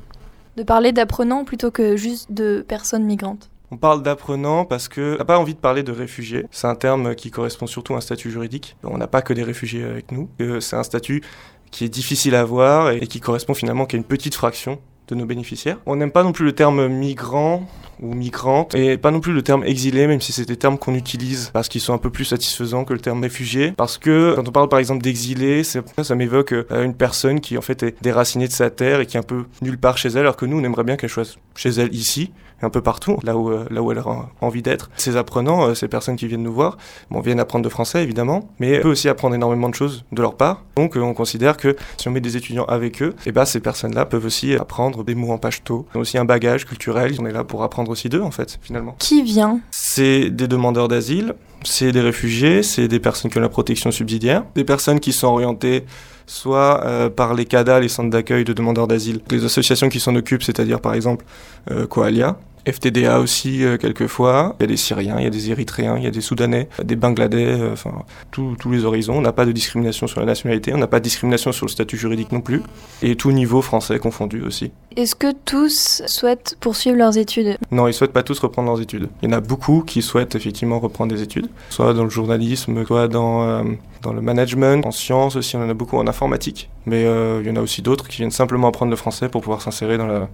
de 0.56 0.64
parler 0.64 0.90
d'apprenants 0.90 1.44
plutôt 1.44 1.70
que 1.70 1.96
juste 1.96 2.32
de 2.32 2.64
personnes 2.66 3.04
migrantes? 3.04 3.48
On 3.70 3.76
parle 3.76 4.02
d'apprenants 4.02 4.64
parce 4.64 4.88
que 4.88 5.14
on 5.14 5.18
n'a 5.18 5.24
pas 5.26 5.38
envie 5.38 5.54
de 5.54 5.60
parler 5.60 5.82
de 5.82 5.92
réfugiés. 5.92 6.46
C'est 6.50 6.66
un 6.66 6.74
terme 6.74 7.14
qui 7.14 7.30
correspond 7.30 7.66
surtout 7.66 7.94
à 7.94 7.98
un 7.98 8.00
statut 8.00 8.30
juridique. 8.30 8.76
On 8.82 8.96
n'a 8.96 9.06
pas 9.06 9.20
que 9.20 9.34
des 9.34 9.42
réfugiés 9.42 9.84
avec 9.84 10.10
nous. 10.10 10.30
Euh, 10.40 10.58
C'est 10.60 10.76
un 10.76 10.82
statut 10.82 11.22
qui 11.70 11.84
est 11.84 11.88
difficile 11.88 12.34
à 12.34 12.44
voir 12.44 12.90
et 12.90 13.06
qui 13.06 13.20
correspond 13.20 13.54
finalement 13.54 13.86
qu'à 13.86 13.96
une 13.96 14.04
petite 14.04 14.34
fraction 14.34 14.78
de 15.08 15.14
nos 15.14 15.24
bénéficiaires. 15.24 15.78
On 15.86 15.96
n'aime 15.96 16.10
pas 16.10 16.22
non 16.22 16.32
plus 16.32 16.44
le 16.44 16.52
terme 16.52 16.86
migrant 16.88 17.66
ou 18.00 18.14
migrante 18.14 18.74
et 18.74 18.96
pas 18.96 19.10
non 19.10 19.20
plus 19.20 19.32
le 19.32 19.42
terme 19.42 19.64
exilé 19.64 20.06
même 20.06 20.20
si 20.20 20.32
c'est 20.32 20.44
des 20.44 20.56
termes 20.56 20.78
qu'on 20.78 20.94
utilise 20.94 21.50
parce 21.52 21.68
qu'ils 21.68 21.80
sont 21.80 21.94
un 21.94 21.98
peu 21.98 22.10
plus 22.10 22.24
satisfaisants 22.24 22.84
que 22.84 22.92
le 22.92 23.00
terme 23.00 23.22
réfugié 23.22 23.72
parce 23.76 23.98
que 23.98 24.34
quand 24.36 24.46
on 24.46 24.52
parle 24.52 24.68
par 24.68 24.78
exemple 24.78 25.02
d'exilé 25.02 25.64
ça 25.64 26.14
m'évoque 26.14 26.52
euh, 26.52 26.84
une 26.84 26.94
personne 26.94 27.40
qui 27.40 27.58
en 27.58 27.60
fait 27.60 27.82
est 27.82 28.00
déracinée 28.00 28.46
de 28.46 28.52
sa 28.52 28.70
terre 28.70 29.00
et 29.00 29.06
qui 29.06 29.16
est 29.16 29.20
un 29.20 29.24
peu 29.24 29.46
nulle 29.62 29.78
part 29.78 29.98
chez 29.98 30.10
elle 30.10 30.18
alors 30.18 30.36
que 30.36 30.46
nous 30.46 30.60
on 30.60 30.62
aimerait 30.62 30.84
bien 30.84 30.96
qu'elle 30.96 31.10
soit 31.10 31.38
chez 31.56 31.70
elle 31.70 31.92
ici 31.92 32.30
un 32.62 32.70
peu 32.70 32.80
partout 32.80 33.18
là 33.22 33.36
où, 33.36 33.50
euh, 33.50 33.64
là 33.70 33.82
où 33.82 33.92
elle 33.92 33.98
a 33.98 34.28
envie 34.40 34.62
d'être. 34.62 34.90
Ces 34.96 35.16
apprenants, 35.16 35.68
euh, 35.68 35.74
ces 35.74 35.88
personnes 35.88 36.16
qui 36.16 36.26
viennent 36.26 36.42
nous 36.42 36.52
voir, 36.52 36.76
bon, 37.10 37.20
viennent 37.20 37.40
apprendre 37.40 37.64
de 37.64 37.68
français 37.68 38.02
évidemment 38.02 38.48
mais 38.58 38.80
peut 38.80 38.88
aussi 38.88 39.08
apprendre 39.08 39.34
énormément 39.34 39.68
de 39.68 39.74
choses 39.74 40.04
de 40.12 40.22
leur 40.22 40.34
part 40.34 40.64
donc 40.76 40.96
euh, 40.96 41.00
on 41.00 41.14
considère 41.14 41.56
que 41.56 41.76
si 41.96 42.08
on 42.08 42.10
met 42.10 42.20
des 42.20 42.36
étudiants 42.36 42.64
avec 42.64 43.02
eux 43.02 43.14
et 43.26 43.32
ben 43.32 43.44
ces 43.44 43.60
personnes-là 43.60 44.06
peuvent 44.06 44.24
aussi 44.24 44.54
apprendre 44.54 45.04
des 45.04 45.14
mots 45.14 45.32
en 45.32 45.38
pachto, 45.38 45.86
Ils 45.94 45.98
ont 45.98 46.00
aussi 46.00 46.18
un 46.18 46.24
bagage 46.24 46.64
culturel, 46.64 47.14
on 47.18 47.26
est 47.26 47.32
là 47.32 47.44
pour 47.44 47.62
apprendre 47.62 47.90
aussi 47.90 48.08
d'eux 48.08 48.22
en 48.22 48.30
fait 48.30 48.58
finalement. 48.62 48.96
Qui 48.98 49.22
vient? 49.22 49.60
C'est 49.70 50.30
des 50.30 50.48
demandeurs 50.48 50.88
d'asile, 50.88 51.34
c'est 51.64 51.92
des 51.92 52.00
réfugiés, 52.00 52.62
c'est 52.62 52.88
des 52.88 53.00
personnes 53.00 53.30
qui 53.30 53.38
ont 53.38 53.42
la 53.42 53.48
protection 53.48 53.90
subsidiaire, 53.90 54.44
des 54.54 54.64
personnes 54.64 55.00
qui 55.00 55.12
sont 55.12 55.28
orientées 55.28 55.84
soit 56.28 56.84
euh, 56.84 57.10
par 57.10 57.34
les 57.34 57.46
CADA, 57.46 57.80
les 57.80 57.88
centres 57.88 58.10
d'accueil 58.10 58.44
de 58.44 58.52
demandeurs 58.52 58.86
d'asile, 58.86 59.20
les 59.30 59.44
associations 59.44 59.88
qui 59.88 59.98
s'en 59.98 60.14
occupent, 60.14 60.42
c'est-à-dire 60.42 60.80
par 60.80 60.94
exemple 60.94 61.24
euh, 61.70 61.86
Coalia, 61.86 62.36
FTDA 62.70 63.20
aussi 63.20 63.64
euh, 63.64 63.76
quelquefois, 63.76 64.56
il 64.58 64.62
y 64.62 64.64
a 64.64 64.66
des 64.66 64.76
Syriens, 64.76 65.16
il 65.18 65.24
y 65.24 65.26
a 65.26 65.30
des 65.30 65.50
Érythréens, 65.50 65.96
il 65.96 66.04
y 66.04 66.06
a 66.06 66.10
des 66.10 66.20
Soudanais, 66.20 66.68
des 66.82 66.96
Bangladais, 66.96 67.46
euh, 67.46 67.72
enfin 67.72 67.92
tous 68.30 68.56
tous 68.58 68.70
les 68.70 68.84
horizons. 68.84 69.16
On 69.16 69.20
n'a 69.20 69.32
pas 69.32 69.46
de 69.46 69.52
discrimination 69.52 70.06
sur 70.06 70.20
la 70.20 70.26
nationalité, 70.26 70.72
on 70.74 70.78
n'a 70.78 70.86
pas 70.86 70.98
de 70.98 71.04
discrimination 71.04 71.52
sur 71.52 71.66
le 71.66 71.70
statut 71.70 71.96
juridique 71.96 72.32
non 72.32 72.40
plus, 72.40 72.62
et 73.02 73.16
tout 73.16 73.32
niveau 73.32 73.62
français 73.62 73.98
confondu 73.98 74.42
aussi. 74.42 74.70
Est-ce 74.96 75.14
que 75.14 75.32
tous 75.44 76.02
souhaitent 76.06 76.56
poursuivre 76.60 76.96
leurs 76.96 77.18
études? 77.18 77.56
Non, 77.70 77.86
ils 77.88 77.94
souhaitent 77.94 78.12
pas 78.12 78.22
tous 78.22 78.38
reprendre 78.40 78.68
leurs 78.68 78.80
études. 78.80 79.08
Il 79.22 79.30
y 79.30 79.32
en 79.32 79.36
a 79.36 79.40
beaucoup 79.40 79.82
qui 79.86 80.02
souhaitent 80.02 80.34
effectivement 80.34 80.80
reprendre 80.80 81.14
des 81.14 81.22
études, 81.22 81.48
soit 81.70 81.94
dans 81.94 82.04
le 82.04 82.10
journalisme, 82.10 82.84
soit 82.84 83.08
dans, 83.08 83.42
euh, 83.42 83.62
dans 84.02 84.12
le 84.12 84.20
management, 84.20 84.84
en 84.86 84.90
sciences 84.90 85.36
aussi, 85.36 85.56
on 85.56 85.64
en 85.64 85.68
a 85.68 85.74
beaucoup 85.74 85.96
en 85.96 86.06
informatique. 86.06 86.68
Mais 86.86 87.04
euh, 87.04 87.40
il 87.42 87.48
y 87.48 87.50
en 87.50 87.56
a 87.56 87.60
aussi 87.60 87.82
d'autres 87.82 88.08
qui 88.08 88.18
viennent 88.18 88.30
simplement 88.30 88.68
apprendre 88.68 88.90
le 88.90 88.96
français 88.96 89.28
pour 89.28 89.42
pouvoir 89.42 89.62
s'insérer 89.62 89.98
dans 89.98 90.06
la, 90.06 90.28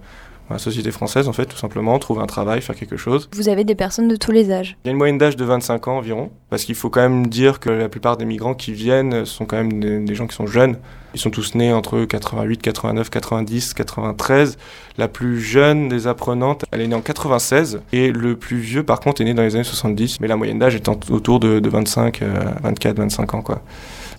dans 0.49 0.55
la 0.55 0.59
société 0.59 0.91
française, 0.91 1.27
en 1.27 1.33
fait, 1.33 1.45
tout 1.45 1.57
simplement, 1.57 1.97
trouver 1.99 2.21
un 2.21 2.25
travail, 2.27 2.61
faire 2.61 2.75
quelque 2.75 2.97
chose. 2.97 3.29
Vous 3.33 3.49
avez 3.49 3.63
des 3.63 3.73
personnes 3.75 4.07
de 4.07 4.15
tous 4.15 4.31
les 4.31 4.51
âges. 4.51 4.77
Il 4.83 4.87
y 4.87 4.89
a 4.89 4.91
une 4.91 4.97
moyenne 4.97 5.17
d'âge 5.17 5.35
de 5.35 5.43
25 5.45 5.87
ans 5.87 5.97
environ, 5.97 6.29
parce 6.49 6.63
qu'il 6.65 6.75
faut 6.75 6.89
quand 6.89 7.01
même 7.01 7.27
dire 7.27 7.59
que 7.59 7.69
la 7.69 7.89
plupart 7.89 8.17
des 8.17 8.25
migrants 8.25 8.53
qui 8.53 8.71
viennent 8.71 9.25
sont 9.25 9.45
quand 9.45 9.57
même 9.57 9.79
des, 9.79 9.99
des 9.99 10.15
gens 10.15 10.27
qui 10.27 10.35
sont 10.35 10.45
jeunes. 10.47 10.77
Ils 11.13 11.19
sont 11.19 11.29
tous 11.29 11.55
nés 11.55 11.71
entre 11.73 12.03
88, 12.05 12.61
89, 12.61 13.09
90, 13.09 13.73
93. 13.73 14.57
La 14.97 15.07
plus 15.07 15.39
jeune 15.41 15.87
des 15.87 16.07
apprenantes, 16.07 16.65
elle 16.71 16.81
est 16.81 16.87
née 16.87 16.95
en 16.95 17.01
96, 17.01 17.81
et 17.93 18.11
le 18.11 18.35
plus 18.35 18.57
vieux, 18.57 18.83
par 18.83 18.99
contre, 18.99 19.21
est 19.21 19.25
né 19.25 19.33
dans 19.33 19.41
les 19.43 19.55
années 19.55 19.63
70, 19.63 20.19
mais 20.19 20.27
la 20.27 20.35
moyenne 20.35 20.59
d'âge 20.59 20.75
est 20.75 20.89
en- 20.89 20.99
autour 21.09 21.39
de, 21.39 21.59
de 21.59 21.69
25, 21.69 22.21
euh, 22.21 22.43
24, 22.63 22.97
25 22.97 23.33
ans, 23.33 23.41
quoi. 23.41 23.61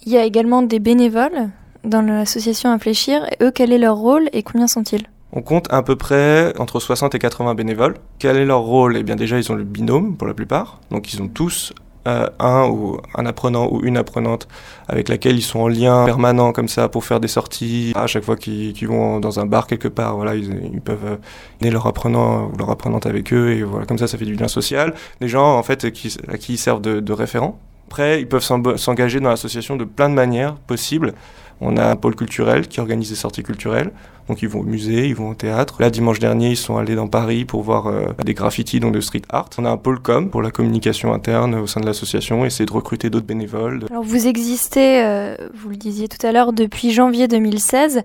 Il 0.07 0.13
y 0.13 0.17
a 0.17 0.25
également 0.25 0.63
des 0.63 0.79
bénévoles 0.79 1.51
dans 1.85 2.01
l'association 2.03 2.71
Infléchir. 2.71 3.27
Eux, 3.43 3.51
quel 3.55 3.73
est 3.73 3.79
leur 3.79 3.97
rôle 3.97 4.29
et 4.33 4.43
combien 4.43 4.67
sont-ils? 4.67 5.03
On 5.37 5.43
compte 5.43 5.71
à 5.71 5.83
peu 5.83 5.97
près 5.97 6.59
entre 6.59 6.81
60 6.81 7.15
et 7.15 7.19
80 7.19 7.55
bénévoles. 7.55 7.97
Quel 8.19 8.39
est 8.39 8.47
leur 8.47 8.61
rôle? 8.61 8.97
Eh 8.97 9.03
bien 9.03 9.17
déjà, 9.17 9.37
ils 9.37 9.53
ont 9.53 9.55
le 9.55 9.65
binôme 9.65 10.17
pour 10.17 10.27
la 10.27 10.33
plupart. 10.33 10.81
Donc 10.91 11.13
ils 11.13 11.21
ont 11.21 11.29
tous 11.29 11.75
euh, 12.09 12.27
un 12.39 12.67
ou 12.71 13.03
un 13.15 13.27
apprenant 13.27 13.69
ou 13.71 13.83
une 13.85 13.99
apprenante 13.99 14.49
avec 14.89 15.11
laquelle 15.11 15.37
ils 15.37 15.43
sont 15.43 15.61
en 15.61 15.69
lien 15.69 16.07
permanent 16.07 16.53
comme 16.53 16.69
ça 16.69 16.89
pour 16.89 17.05
faire 17.05 17.21
des 17.21 17.29
sorties. 17.29 17.93
À 17.97 18.07
chaque 18.07 18.25
fois 18.25 18.37
qu'ils 18.37 18.89
vont 18.89 19.21
dans 19.21 19.39
un 19.39 19.45
bar 19.45 19.67
quelque 19.67 19.89
part, 19.89 20.17
voilà, 20.17 20.37
ils, 20.37 20.81
peuvent 20.81 21.05
euh, 21.05 21.17
mener 21.61 21.71
leur 21.71 21.87
apprenant 21.87 22.47
ou 22.47 22.57
leur 22.57 22.71
apprenante 22.71 23.05
avec 23.05 23.35
eux 23.35 23.53
et 23.53 23.63
voilà, 23.63 23.85
comme 23.85 23.99
ça, 23.99 24.07
ça 24.07 24.17
fait 24.17 24.25
du 24.25 24.37
lien 24.37 24.49
social. 24.49 24.95
Des 25.21 25.29
gens 25.29 25.59
en 25.59 25.63
fait 25.63 25.91
qui, 25.91 26.17
à 26.29 26.39
qui 26.39 26.55
ils 26.55 26.59
servent 26.59 26.81
de, 26.81 27.01
de 27.01 27.13
référents. 27.13 27.61
Après, 27.89 28.21
ils 28.21 28.29
peuvent 28.29 28.43
s'engager 28.43 29.21
dans 29.21 29.29
l'association 29.29 29.77
de 29.77 29.85
plein 29.85 30.09
de 30.09 30.15
manières 30.15 30.55
possibles. 30.55 31.13
On 31.61 31.77
a 31.77 31.87
un 31.87 31.97
pôle 31.97 32.15
culturel 32.15 32.69
qui 32.69 32.81
organise 32.81 33.11
des 33.11 33.17
sorties 33.17 33.43
culturelles. 33.43 33.91
Donc 34.29 34.43
ils 34.43 34.49
vont 34.49 34.61
au 34.61 34.65
musée, 34.65 35.07
ils 35.07 35.15
vont 35.15 35.31
au 35.31 35.35
théâtre. 35.35 35.77
Là, 35.79 35.89
dimanche 35.89 36.19
dernier, 36.19 36.51
ils 36.51 36.57
sont 36.57 36.77
allés 36.77 36.97
dans 36.97 37.07
Paris 37.07 37.45
pour 37.45 37.63
voir 37.63 37.87
euh, 37.87 38.09
des 38.25 38.35
graffitis, 38.35 38.81
donc 38.81 38.93
de 38.93 39.01
street 39.01 39.23
art. 39.29 39.51
On 39.59 39.65
a 39.65 39.71
un 39.71 39.77
pôle 39.77 40.01
com 40.01 40.31
pour 40.31 40.43
la 40.43 40.51
communication 40.51 41.13
interne 41.13 41.55
au 41.55 41.67
sein 41.67 41.81
de 41.81 41.87
l'association, 41.87 42.45
essayer 42.45 42.67
de 42.67 42.73
recruter 42.73 43.09
d'autres 43.09 43.27
bénévoles. 43.27 43.85
Alors 43.91 44.03
vous 44.03 44.27
existez, 44.27 45.05
euh, 45.05 45.37
vous 45.55 45.71
le 45.71 45.77
disiez 45.77 46.09
tout 46.09 46.25
à 46.27 46.33
l'heure, 46.33 46.53
depuis 46.53 46.91
janvier 46.91 47.29
2016. 47.29 48.03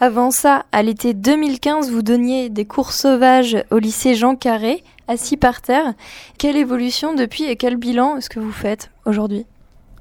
Avant 0.00 0.30
ça, 0.30 0.64
à 0.72 0.82
l'été 0.82 1.14
2015, 1.14 1.90
vous 1.90 2.02
donniez 2.02 2.50
des 2.50 2.64
cours 2.64 2.92
sauvages 2.92 3.56
au 3.70 3.78
lycée 3.78 4.14
Jean 4.14 4.36
Carré 4.36 4.82
assis 5.08 5.36
par 5.36 5.60
terre. 5.60 5.94
Quelle 6.38 6.56
évolution 6.56 7.14
depuis 7.14 7.44
et 7.44 7.56
quel 7.56 7.76
bilan 7.76 8.16
est-ce 8.16 8.30
que 8.30 8.40
vous 8.40 8.52
faites 8.52 8.90
aujourd'hui? 9.06 9.46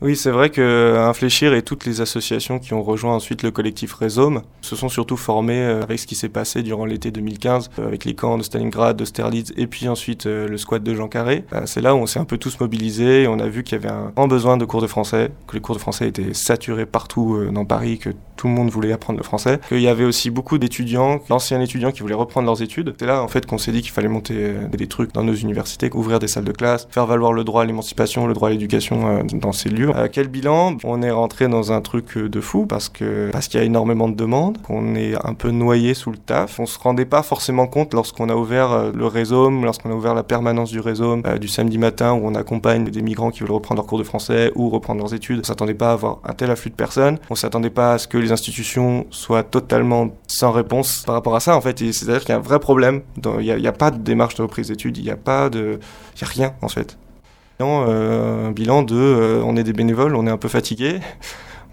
Oui, 0.03 0.17
c'est 0.17 0.31
vrai 0.31 0.50
que 0.50 0.98
Infléchir 0.98 1.53
et 1.53 1.62
toutes 1.62 1.86
les 1.86 2.01
associations 2.01 2.60
qui 2.60 2.74
ont 2.74 2.83
rejoint 2.83 3.15
ensuite 3.15 3.41
le 3.41 3.51
collectif 3.51 3.93
Rhizome 3.93 4.41
se 4.60 4.75
sont 4.75 4.89
surtout 4.89 5.15
formées 5.15 5.62
euh, 5.62 5.81
avec 5.81 5.98
ce 5.98 6.05
qui 6.05 6.15
s'est 6.15 6.27
passé 6.27 6.62
durant 6.62 6.83
l'été 6.83 7.10
2015, 7.10 7.69
euh, 7.79 7.88
avec 7.88 8.03
les 8.03 8.13
camps 8.13 8.38
de 8.38 8.43
Stalingrad, 8.43 8.98
de 8.98 9.05
Sterlitz 9.05 9.53
et 9.55 9.65
puis 9.65 9.88
ensuite 9.88 10.25
euh, 10.25 10.50
le 10.50 10.57
squat 10.57 10.83
de 10.83 10.93
Jean 10.93 11.07
Carré. 11.07 11.45
C'est 11.65 11.79
là 11.79 11.95
où 11.95 12.00
on 12.00 12.05
s'est 12.05 12.19
un 12.19 12.25
peu 12.25 12.38
tous 12.38 12.60
mobilisés 12.60 13.24
et 13.24 13.27
on 13.29 13.39
a 13.39 13.48
vu 13.48 13.63
qu'il 13.63 13.81
y 13.81 13.81
avait 13.81 13.93
un 13.93 14.12
grand 14.13 14.27
besoin 14.27 14.57
de 14.57 14.65
cours 14.65 14.81
de 14.81 14.88
français, 14.88 15.31
que 15.48 15.55
les 15.55 15.62
cours 15.62 15.75
de 15.75 15.79
français 15.79 16.10
étaient 16.10 16.33
saturés 16.33 16.86
partout 16.86 17.39
dans 17.53 17.63
Paris, 17.63 17.98
que 17.98 18.10
tout 18.36 18.48
le 18.48 18.53
monde 18.53 18.69
voulait 18.69 18.91
apprendre 18.91 19.19
le 19.19 19.24
français, 19.24 19.62
qu'il 19.69 19.79
y 19.79 19.88
avait 19.88 20.03
aussi 20.03 20.31
beaucoup 20.31 20.57
d'étudiants, 20.57 21.22
d'anciens 21.29 21.62
étudiants 21.62 21.91
qui 21.91 22.01
voulaient 22.01 22.13
reprendre 22.13 22.45
leurs 22.45 22.62
études. 22.62 22.93
C'est 23.00 23.05
là 23.05 23.24
en 23.24 23.29
fait 23.29 23.45
qu'on 23.45 23.57
s'est 23.57 23.72
dit 23.72 23.81
qu'il 23.81 23.91
fallait 23.91 24.10
monter 24.10 24.53
des 24.69 24.88
trucs 24.88 25.13
dans 25.13 25.24
nos 25.24 25.33
universités, 25.33 25.89
ouvrir 25.93 26.19
des 26.19 26.27
salles 26.27 26.43
de 26.43 26.51
classe, 26.51 26.89
faire 26.91 27.05
valoir 27.05 27.31
le 27.31 27.45
droit 27.45 27.62
à 27.62 27.65
l'émancipation, 27.65 28.27
le 28.27 28.33
droit 28.33 28.50
à 28.50 28.51
l'éducation 28.51 29.24
dans 29.24 29.53
ces 29.53 29.69
lieux. 29.69 29.92
Quel 30.12 30.27
bilan? 30.27 30.77
On 30.83 31.01
est 31.01 31.12
rentré 31.12 31.47
dans 31.47 31.71
un 31.71 31.81
truc 31.81 32.17
de 32.17 32.41
fou 32.41 32.65
parce 32.65 32.89
que 32.89 33.29
parce 33.31 33.47
qu'il 33.47 33.59
y 33.59 33.63
a 33.63 33.65
énormément 33.65 34.07
de 34.07 34.15
demandes, 34.15 34.62
qu'on 34.62 34.95
est 34.95 35.15
un 35.25 35.33
peu 35.33 35.51
noyé 35.51 35.93
sous 35.93 36.12
le 36.12 36.17
taf. 36.17 36.59
On 36.59 36.65
se 36.65 36.79
rendait 36.79 37.05
pas 37.05 37.23
forcément 37.23 37.67
compte 37.67 37.93
lorsqu'on 37.93 38.29
a 38.29 38.35
ouvert 38.35 38.71
euh, 38.71 38.91
le 38.93 39.05
réseau, 39.05 39.50
lorsqu'on 39.50 39.91
a 39.91 39.93
ouvert 39.93 40.13
la 40.13 40.23
permanence 40.23 40.71
du 40.71 40.79
réseau 40.79 41.21
euh, 41.25 41.38
du 41.38 41.47
samedi 41.47 41.77
matin 41.77 42.13
où 42.13 42.25
on 42.25 42.35
accompagne 42.35 42.85
des 42.85 43.01
migrants 43.01 43.31
qui 43.31 43.41
veulent 43.41 43.51
reprendre 43.51 43.81
leur 43.81 43.88
cours 43.88 44.00
de 44.00 44.03
français 44.03 44.51
ou 44.55 44.69
reprendre 44.69 45.01
leurs 45.01 45.13
études. 45.13 45.39
On 45.39 45.43
s'attendait 45.43 45.73
pas 45.73 45.89
à 45.89 45.93
avoir 45.93 46.19
un 46.23 46.33
tel 46.33 46.51
afflux 46.51 46.69
de 46.69 46.75
personnes. 46.75 47.17
On 47.29 47.35
s'attendait 47.35 47.69
pas 47.69 47.93
à 47.93 47.97
ce 47.97 48.07
que 48.07 48.17
les 48.17 48.31
institutions 48.31 49.05
soient 49.09 49.43
totalement 49.43 50.09
sans 50.27 50.51
réponse 50.51 51.03
par 51.05 51.15
rapport 51.15 51.35
à 51.35 51.39
ça 51.39 51.55
en 51.55 51.62
fait. 51.62 51.79
C'est-à-dire 51.79 52.21
qu'il 52.21 52.29
y 52.29 52.33
a 52.33 52.38
un 52.38 52.41
vrai 52.41 52.59
problème. 52.59 53.01
Il 53.23 53.39
n'y 53.39 53.67
a, 53.67 53.69
a, 53.69 53.73
pas 53.73 53.91
de 53.91 53.97
démarche 53.97 54.35
de 54.35 54.41
reprise 54.43 54.67
d'études, 54.67 54.97
il 54.97 55.03
n'y 55.03 55.12
a 55.12 55.17
pas 55.17 55.50
de, 55.50 55.79
il 56.15 56.21
y 56.21 56.23
a 56.23 56.27
rien 56.27 56.53
en 56.62 56.67
fait. 56.67 56.97
Euh, 57.62 58.48
un 58.48 58.51
bilan 58.51 58.83
de 58.83 58.95
euh, 58.95 59.41
on 59.45 59.55
est 59.55 59.63
des 59.63 59.74
bénévoles, 59.74 60.15
on 60.15 60.27
est 60.27 60.31
un 60.31 60.38
peu 60.38 60.50
fatigué, 60.50 61.00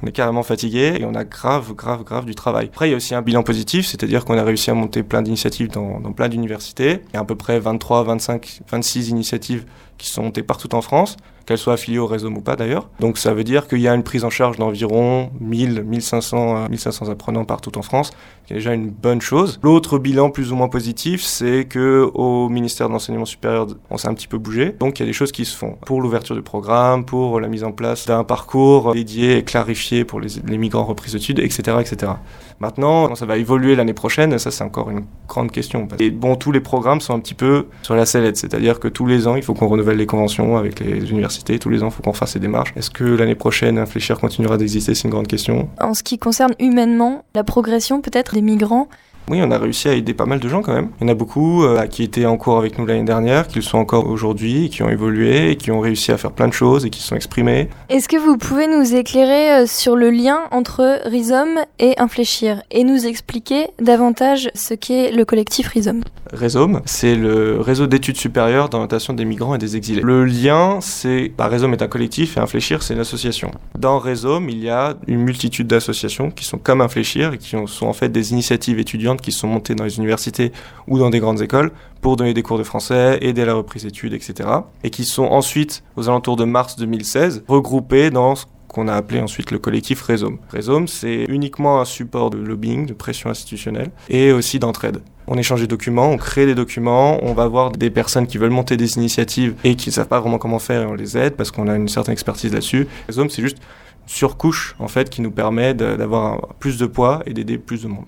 on 0.02 0.06
est 0.06 0.12
carrément 0.12 0.42
fatigué 0.42 0.98
et 1.00 1.04
on 1.04 1.14
a 1.14 1.24
grave, 1.24 1.74
grave, 1.74 2.04
grave 2.04 2.24
du 2.24 2.34
travail. 2.34 2.66
Après, 2.66 2.88
il 2.88 2.90
y 2.92 2.94
a 2.94 2.96
aussi 2.96 3.14
un 3.14 3.22
bilan 3.22 3.42
positif, 3.42 3.86
c'est-à-dire 3.86 4.24
qu'on 4.24 4.38
a 4.38 4.44
réussi 4.44 4.70
à 4.70 4.74
monter 4.74 5.02
plein 5.02 5.22
d'initiatives 5.22 5.68
dans, 5.68 6.00
dans 6.00 6.12
plein 6.12 6.28
d'universités. 6.28 7.02
Il 7.08 7.14
y 7.14 7.16
a 7.16 7.20
à 7.20 7.24
peu 7.24 7.34
près 7.34 7.58
23, 7.58 8.04
25, 8.04 8.60
26 8.70 9.08
initiatives 9.08 9.64
qui 10.00 10.08
sont 10.08 10.30
partout 10.30 10.74
en 10.74 10.82
France 10.82 11.16
qu'elle 11.50 11.58
soit 11.58 11.72
affiliée 11.72 11.98
au 11.98 12.06
réseau 12.06 12.28
ou 12.28 12.40
pas 12.40 12.54
d'ailleurs. 12.54 12.88
Donc 13.00 13.18
ça 13.18 13.34
veut 13.34 13.42
dire 13.42 13.66
qu'il 13.66 13.80
y 13.80 13.88
a 13.88 13.94
une 13.94 14.04
prise 14.04 14.24
en 14.24 14.30
charge 14.30 14.56
d'environ 14.56 15.30
1000, 15.40 15.82
1500, 15.82 16.68
1500 16.68 17.08
apprenants 17.08 17.44
partout 17.44 17.76
en 17.76 17.82
France, 17.82 18.12
qui 18.46 18.52
est 18.52 18.56
déjà 18.56 18.72
une 18.72 18.90
bonne 18.90 19.20
chose. 19.20 19.58
L'autre 19.64 19.98
bilan 19.98 20.30
plus 20.30 20.52
ou 20.52 20.54
moins 20.54 20.68
positif, 20.68 21.22
c'est 21.24 21.64
que 21.64 22.08
au 22.14 22.48
ministère 22.48 22.86
de 22.86 22.92
l'enseignement 22.92 23.24
supérieur, 23.24 23.66
on 23.90 23.96
s'est 23.96 24.06
un 24.06 24.14
petit 24.14 24.28
peu 24.28 24.38
bougé. 24.38 24.76
Donc 24.78 25.00
il 25.00 25.02
y 25.02 25.06
a 25.06 25.06
des 25.06 25.12
choses 25.12 25.32
qui 25.32 25.44
se 25.44 25.56
font 25.56 25.76
pour 25.86 26.00
l'ouverture 26.00 26.36
du 26.36 26.42
programme, 26.42 27.04
pour 27.04 27.40
la 27.40 27.48
mise 27.48 27.64
en 27.64 27.72
place 27.72 28.06
d'un 28.06 28.22
parcours 28.22 28.92
dédié 28.92 29.38
et 29.38 29.42
clarifié 29.42 30.04
pour 30.04 30.20
les, 30.20 30.28
migrants 30.56 30.84
repris 30.84 31.10
d'études, 31.10 31.40
etc., 31.40 31.78
etc. 31.80 32.12
Maintenant, 32.60 33.14
ça 33.14 33.26
va 33.26 33.38
évoluer 33.38 33.74
l'année 33.74 33.94
prochaine, 33.94 34.38
ça 34.38 34.50
c'est 34.50 34.62
encore 34.62 34.90
une 34.90 35.04
grande 35.26 35.50
question. 35.50 35.88
Et 35.98 36.10
bon, 36.10 36.36
tous 36.36 36.52
les 36.52 36.60
programmes 36.60 37.00
sont 37.00 37.14
un 37.14 37.18
petit 37.18 37.34
peu 37.34 37.66
sur 37.82 37.96
la 37.96 38.06
sellette, 38.06 38.36
c'est-à-dire 38.36 38.78
que 38.78 38.86
tous 38.86 39.06
les 39.06 39.26
ans, 39.26 39.34
il 39.34 39.42
faut 39.42 39.54
qu'on 39.54 39.66
renouvelle 39.66 39.89
les 39.94 40.06
conventions 40.06 40.56
avec 40.56 40.80
les 40.80 41.10
universités, 41.10 41.58
tous 41.58 41.68
les 41.68 41.82
ans, 41.82 41.88
il 41.88 41.92
faut 41.92 42.02
qu'on 42.02 42.12
fasse 42.12 42.32
ces 42.32 42.40
démarches. 42.40 42.72
Est-ce 42.76 42.90
que 42.90 43.04
l'année 43.04 43.34
prochaine, 43.34 43.78
Infléchir 43.78 44.18
continuera 44.18 44.56
d'exister? 44.56 44.94
C'est 44.94 45.04
une 45.04 45.10
grande 45.10 45.26
question. 45.26 45.68
En 45.80 45.94
ce 45.94 46.02
qui 46.02 46.18
concerne 46.18 46.54
humainement, 46.58 47.24
la 47.34 47.44
progression 47.44 48.00
peut-être 48.00 48.34
des 48.34 48.42
migrants, 48.42 48.88
oui, 49.28 49.40
on 49.42 49.50
a 49.50 49.58
réussi 49.58 49.88
à 49.88 49.92
aider 49.92 50.12
pas 50.12 50.26
mal 50.26 50.40
de 50.40 50.48
gens 50.48 50.60
quand 50.60 50.72
même. 50.72 50.88
Il 51.00 51.06
y 51.06 51.10
en 51.10 51.12
a 51.12 51.14
beaucoup 51.14 51.64
euh, 51.64 51.86
qui 51.86 52.02
étaient 52.02 52.26
en 52.26 52.36
cours 52.36 52.58
avec 52.58 52.78
nous 52.78 52.86
l'année 52.86 53.04
dernière, 53.04 53.46
qui 53.46 53.56
le 53.56 53.62
sont 53.62 53.78
encore 53.78 54.08
aujourd'hui, 54.08 54.70
qui 54.70 54.82
ont 54.82 54.88
évolué, 54.88 55.52
et 55.52 55.56
qui 55.56 55.70
ont 55.70 55.80
réussi 55.80 56.10
à 56.10 56.16
faire 56.16 56.32
plein 56.32 56.48
de 56.48 56.52
choses 56.52 56.84
et 56.84 56.90
qui 56.90 57.00
se 57.00 57.08
sont 57.08 57.16
exprimés. 57.16 57.68
Est-ce 57.88 58.08
que 58.08 58.16
vous 58.16 58.36
pouvez 58.36 58.66
nous 58.66 58.94
éclairer 58.94 59.52
euh, 59.52 59.66
sur 59.66 59.94
le 59.94 60.10
lien 60.10 60.40
entre 60.50 61.00
Rhizome 61.04 61.60
et 61.78 61.94
Infléchir 61.98 62.62
et 62.70 62.82
nous 62.82 63.06
expliquer 63.06 63.68
davantage 63.80 64.50
ce 64.54 64.74
qu'est 64.74 65.12
le 65.12 65.24
collectif 65.24 65.68
Rhizome? 65.68 66.02
Rhizome, 66.32 66.80
c'est 66.84 67.14
le 67.14 67.60
réseau 67.60 67.86
d'études 67.86 68.16
supérieures 68.16 68.68
d'orientation 68.68 69.12
des 69.12 69.24
migrants 69.24 69.54
et 69.54 69.58
des 69.58 69.76
exilés. 69.76 70.02
Le 70.02 70.24
lien, 70.24 70.78
c'est... 70.80 71.32
Bah, 71.36 71.48
Rhizome 71.48 71.72
est 71.72 71.82
un 71.82 71.88
collectif 71.88 72.36
et 72.36 72.40
Infléchir, 72.40 72.82
c'est 72.82 72.94
une 72.94 73.00
association. 73.00 73.50
Dans 73.78 73.98
Rhizome, 73.98 74.48
il 74.48 74.58
y 74.58 74.70
a 74.70 74.96
une 75.06 75.22
multitude 75.22 75.66
d'associations 75.66 76.30
qui 76.30 76.44
sont 76.44 76.58
comme 76.58 76.80
Infléchir 76.80 77.34
et 77.34 77.38
qui 77.38 77.56
sont 77.66 77.86
en 77.86 77.92
fait 77.92 78.08
des 78.08 78.32
initiatives 78.32 78.78
étudiantes 78.78 79.09
qui 79.16 79.32
sont 79.32 79.48
montées 79.48 79.74
dans 79.74 79.84
les 79.84 79.98
universités 79.98 80.52
ou 80.86 80.98
dans 80.98 81.10
des 81.10 81.20
grandes 81.20 81.40
écoles 81.40 81.72
pour 82.00 82.16
donner 82.16 82.34
des 82.34 82.42
cours 82.42 82.58
de 82.58 82.64
français, 82.64 83.18
aider 83.20 83.42
à 83.42 83.46
la 83.46 83.54
reprise 83.54 83.84
d'études, 83.84 84.14
etc. 84.14 84.48
Et 84.84 84.90
qui 84.90 85.04
sont 85.04 85.24
ensuite, 85.24 85.82
aux 85.96 86.08
alentours 86.08 86.36
de 86.36 86.44
mars 86.44 86.76
2016, 86.76 87.44
regroupées 87.48 88.10
dans 88.10 88.34
ce 88.34 88.44
qu'on 88.70 88.88
a 88.88 88.94
appelé 88.94 89.20
ensuite 89.20 89.50
le 89.50 89.58
collectif 89.58 90.02
Rhizome. 90.02 90.38
Rhizome, 90.52 90.86
c'est 90.86 91.24
uniquement 91.24 91.80
un 91.80 91.84
support 91.84 92.30
de 92.30 92.38
lobbying, 92.38 92.86
de 92.86 92.94
pression 92.94 93.28
institutionnelle 93.28 93.90
et 94.08 94.32
aussi 94.32 94.58
d'entraide. 94.58 95.02
On 95.26 95.36
échange 95.36 95.60
des 95.60 95.66
documents, 95.66 96.10
on 96.10 96.16
crée 96.16 96.46
des 96.46 96.54
documents, 96.54 97.18
on 97.22 97.34
va 97.34 97.46
voir 97.46 97.72
des 97.72 97.90
personnes 97.90 98.26
qui 98.26 98.38
veulent 98.38 98.50
monter 98.50 98.76
des 98.76 98.96
initiatives 98.96 99.54
et 99.64 99.74
qui 99.74 99.90
ne 99.90 99.94
savent 99.94 100.08
pas 100.08 100.20
vraiment 100.20 100.38
comment 100.38 100.58
faire 100.58 100.82
et 100.82 100.86
on 100.86 100.94
les 100.94 101.18
aide 101.18 101.34
parce 101.34 101.50
qu'on 101.50 101.68
a 101.68 101.74
une 101.74 101.88
certaine 101.88 102.12
expertise 102.12 102.52
là-dessus. 102.52 102.86
Rhizome, 103.08 103.28
c'est 103.28 103.42
juste 103.42 103.58
une 103.58 104.08
surcouche 104.08 104.76
en 104.78 104.88
fait 104.88 105.10
qui 105.10 105.20
nous 105.20 105.30
permet 105.30 105.74
d'avoir 105.74 106.54
plus 106.60 106.78
de 106.78 106.86
poids 106.86 107.22
et 107.26 107.34
d'aider 107.34 107.58
plus 107.58 107.82
de 107.82 107.88
monde. 107.88 108.06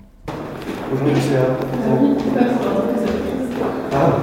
Aujourd'hui, 0.93 1.21
Ah, 3.91 4.13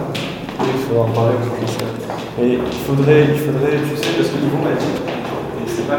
il 0.60 0.80
faudra 0.86 1.02
en 1.02 1.10
parler 1.10 1.34
au 1.34 2.42
Et 2.42 2.52
il 2.52 2.58
faudrait, 2.86 3.24
il 3.24 3.38
faudrait, 3.40 3.78
tu 3.88 3.96
sais, 3.96 4.12
parce 4.16 4.28
que 4.28 4.36
Yvon 4.36 4.62
m'a 4.62 4.74
dit, 4.78 4.86
et 4.86 5.68
c'est 5.68 5.88
pas 5.88 5.98